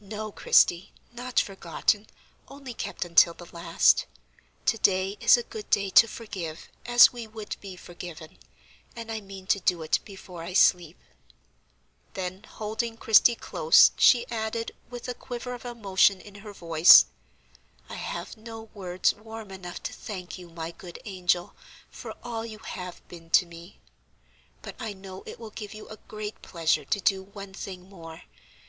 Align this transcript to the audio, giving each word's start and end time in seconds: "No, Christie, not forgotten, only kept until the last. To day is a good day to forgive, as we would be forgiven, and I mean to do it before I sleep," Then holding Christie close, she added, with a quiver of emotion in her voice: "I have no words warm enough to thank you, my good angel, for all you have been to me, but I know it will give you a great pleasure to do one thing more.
"No, 0.00 0.32
Christie, 0.32 0.92
not 1.12 1.38
forgotten, 1.38 2.08
only 2.48 2.74
kept 2.74 3.04
until 3.04 3.32
the 3.32 3.46
last. 3.54 4.06
To 4.66 4.76
day 4.76 5.16
is 5.20 5.36
a 5.36 5.44
good 5.44 5.70
day 5.70 5.88
to 5.90 6.08
forgive, 6.08 6.68
as 6.84 7.12
we 7.12 7.28
would 7.28 7.54
be 7.60 7.76
forgiven, 7.76 8.38
and 8.96 9.12
I 9.12 9.20
mean 9.20 9.46
to 9.46 9.60
do 9.60 9.84
it 9.84 10.00
before 10.04 10.42
I 10.42 10.52
sleep," 10.52 10.98
Then 12.14 12.42
holding 12.42 12.96
Christie 12.96 13.36
close, 13.36 13.92
she 13.96 14.26
added, 14.32 14.72
with 14.90 15.06
a 15.06 15.14
quiver 15.14 15.54
of 15.54 15.64
emotion 15.64 16.20
in 16.20 16.34
her 16.42 16.52
voice: 16.52 17.06
"I 17.88 17.94
have 17.94 18.36
no 18.36 18.62
words 18.74 19.14
warm 19.14 19.52
enough 19.52 19.80
to 19.84 19.92
thank 19.92 20.38
you, 20.38 20.50
my 20.50 20.72
good 20.72 20.98
angel, 21.04 21.54
for 21.88 22.16
all 22.24 22.44
you 22.44 22.58
have 22.58 23.00
been 23.06 23.30
to 23.30 23.46
me, 23.46 23.78
but 24.60 24.74
I 24.80 24.92
know 24.92 25.22
it 25.24 25.38
will 25.38 25.50
give 25.50 25.72
you 25.72 25.88
a 25.88 25.98
great 26.08 26.42
pleasure 26.42 26.84
to 26.84 26.98
do 27.00 27.22
one 27.22 27.54
thing 27.54 27.88
more. 27.88 28.24